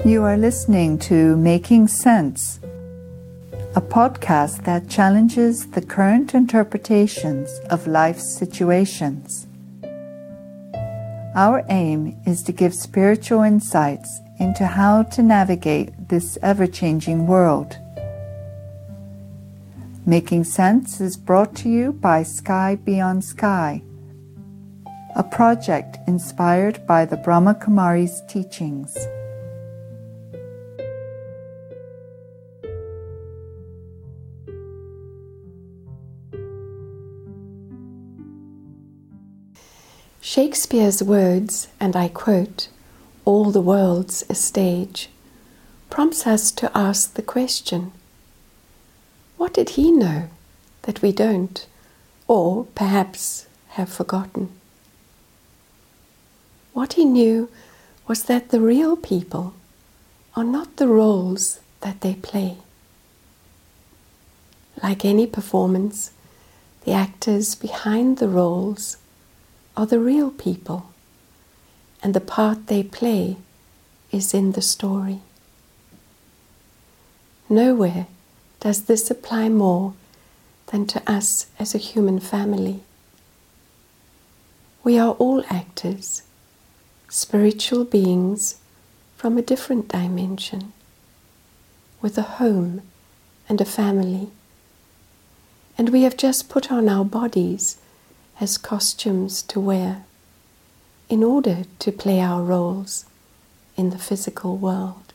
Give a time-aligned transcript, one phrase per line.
[0.00, 2.58] You are listening to Making Sense,
[3.76, 9.46] a podcast that challenges the current interpretations of life's situations.
[11.36, 17.78] Our aim is to give spiritual insights into how to navigate this ever changing world.
[20.04, 23.82] Making Sense is brought to you by Sky Beyond Sky,
[25.14, 28.96] a project inspired by the Brahma Kumaris teachings.
[40.24, 42.68] Shakespeare's words, and I quote,
[43.24, 45.10] all the world's a stage,
[45.90, 47.90] prompts us to ask the question
[49.36, 50.28] what did he know
[50.82, 51.66] that we don't,
[52.28, 54.50] or perhaps have forgotten?
[56.72, 57.50] What he knew
[58.06, 59.54] was that the real people
[60.36, 62.58] are not the roles that they play.
[64.80, 66.12] Like any performance,
[66.84, 68.98] the actors behind the roles
[69.76, 70.90] are the real people,
[72.02, 73.36] and the part they play
[74.10, 75.20] is in the story.
[77.48, 78.06] Nowhere
[78.60, 79.94] does this apply more
[80.66, 82.80] than to us as a human family?
[84.84, 86.22] We are all actors,
[87.08, 88.56] spiritual beings
[89.16, 90.72] from a different dimension,
[92.00, 92.82] with a home
[93.48, 94.28] and a family.
[95.78, 97.78] And we have just put on our bodies
[98.40, 100.04] as costumes to wear
[101.08, 103.04] in order to play our roles
[103.76, 105.12] in the physical world.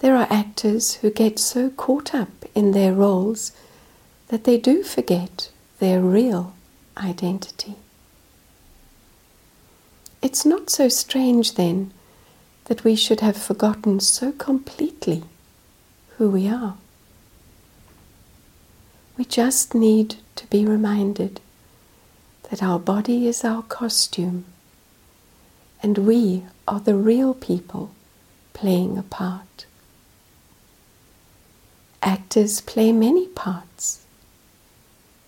[0.00, 3.52] There are actors who get so caught up in their roles
[4.28, 6.54] that they do forget their real
[6.96, 7.76] identity.
[10.22, 11.92] It's not so strange then
[12.66, 15.22] that we should have forgotten so completely
[16.16, 16.76] who we are.
[19.16, 21.40] We just need to be reminded
[22.50, 24.44] that our body is our costume
[25.82, 27.90] and we are the real people
[28.52, 29.66] playing a part.
[32.02, 34.04] Actors play many parts.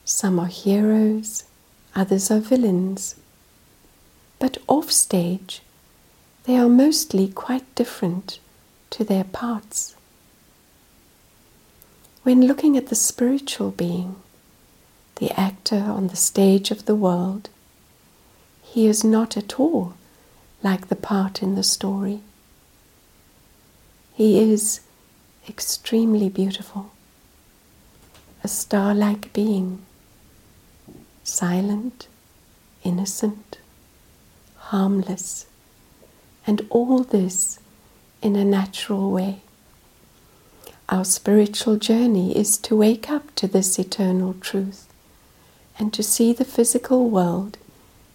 [0.04, 1.44] Some are heroes,
[1.94, 3.14] others are villains.
[4.38, 5.62] But off stage,
[6.44, 8.38] they are mostly quite different
[8.90, 9.94] to their parts.
[12.28, 14.16] When looking at the spiritual being,
[15.16, 17.48] the actor on the stage of the world,
[18.60, 19.94] he is not at all
[20.62, 22.20] like the part in the story.
[24.12, 24.80] He is
[25.48, 26.90] extremely beautiful,
[28.44, 29.78] a star like being,
[31.24, 32.08] silent,
[32.84, 33.56] innocent,
[34.68, 35.46] harmless,
[36.46, 37.58] and all this
[38.20, 39.40] in a natural way.
[40.90, 44.86] Our spiritual journey is to wake up to this eternal truth
[45.78, 47.58] and to see the physical world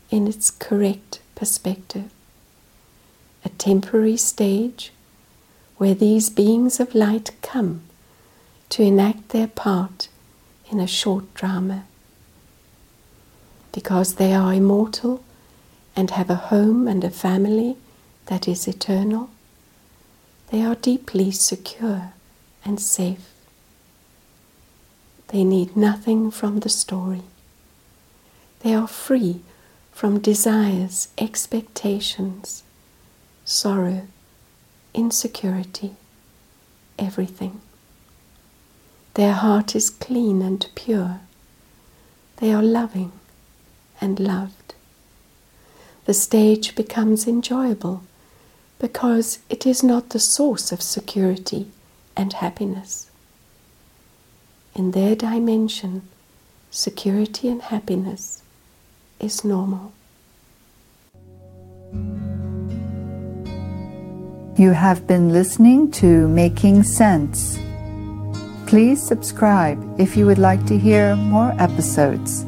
[0.09, 2.09] in its correct perspective.
[3.45, 4.91] A temporary stage
[5.77, 7.81] where these beings of light come
[8.69, 10.07] to enact their part
[10.71, 11.83] in a short drama.
[13.71, 15.23] Because they are immortal
[15.95, 17.77] and have a home and a family
[18.25, 19.29] that is eternal,
[20.49, 22.13] they are deeply secure
[22.65, 23.29] and safe.
[25.29, 27.23] They need nothing from the story.
[28.59, 29.41] They are free
[29.91, 32.63] from desires, expectations,
[33.45, 34.03] sorrow,
[34.93, 35.95] insecurity,
[36.97, 37.61] everything.
[39.15, 41.19] Their heart is clean and pure.
[42.37, 43.11] They are loving
[44.01, 44.73] and loved.
[46.05, 48.03] The stage becomes enjoyable
[48.79, 51.67] because it is not the source of security
[52.15, 53.09] and happiness.
[54.75, 56.07] In their dimension,
[56.71, 58.41] security and happiness
[59.19, 59.93] is normal.
[64.55, 67.57] You have been listening to Making Sense.
[68.67, 72.45] Please subscribe if you would like to hear more episodes.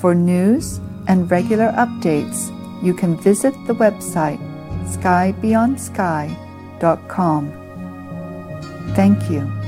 [0.00, 2.50] For news and regular updates,
[2.82, 4.40] you can visit the website
[4.84, 7.63] skybeyondsky.com.
[8.94, 9.63] Thank you.